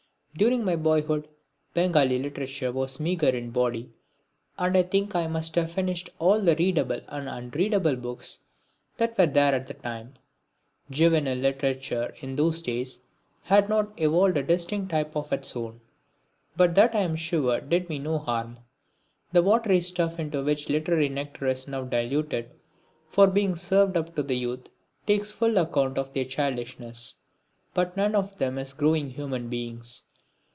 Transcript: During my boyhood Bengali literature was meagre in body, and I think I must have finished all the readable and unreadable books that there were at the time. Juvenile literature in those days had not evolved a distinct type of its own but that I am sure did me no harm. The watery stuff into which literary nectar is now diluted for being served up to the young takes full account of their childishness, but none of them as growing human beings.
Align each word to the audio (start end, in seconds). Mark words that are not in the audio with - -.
During 0.37 0.63
my 0.63 0.77
boyhood 0.77 1.27
Bengali 1.73 2.17
literature 2.17 2.71
was 2.71 3.01
meagre 3.01 3.27
in 3.35 3.51
body, 3.51 3.91
and 4.57 4.77
I 4.77 4.83
think 4.83 5.13
I 5.13 5.27
must 5.27 5.55
have 5.55 5.73
finished 5.73 6.09
all 6.19 6.41
the 6.41 6.55
readable 6.55 7.01
and 7.09 7.27
unreadable 7.27 7.97
books 7.97 8.39
that 8.95 9.17
there 9.17 9.27
were 9.35 9.55
at 9.57 9.67
the 9.67 9.73
time. 9.73 10.13
Juvenile 10.89 11.35
literature 11.35 12.13
in 12.21 12.37
those 12.37 12.61
days 12.61 13.01
had 13.43 13.67
not 13.67 13.91
evolved 14.01 14.37
a 14.37 14.41
distinct 14.41 14.91
type 14.91 15.17
of 15.17 15.33
its 15.33 15.53
own 15.53 15.81
but 16.55 16.75
that 16.75 16.95
I 16.95 17.01
am 17.01 17.17
sure 17.17 17.59
did 17.59 17.89
me 17.89 17.99
no 17.99 18.17
harm. 18.17 18.57
The 19.33 19.43
watery 19.43 19.81
stuff 19.81 20.17
into 20.17 20.45
which 20.45 20.69
literary 20.69 21.09
nectar 21.09 21.45
is 21.47 21.67
now 21.67 21.83
diluted 21.83 22.49
for 23.09 23.27
being 23.27 23.57
served 23.57 23.97
up 23.97 24.15
to 24.15 24.23
the 24.23 24.35
young 24.35 24.63
takes 25.05 25.33
full 25.33 25.57
account 25.57 25.97
of 25.97 26.13
their 26.13 26.25
childishness, 26.25 27.15
but 27.73 27.97
none 27.97 28.15
of 28.15 28.37
them 28.37 28.57
as 28.57 28.71
growing 28.71 29.09
human 29.09 29.49
beings. 29.49 30.03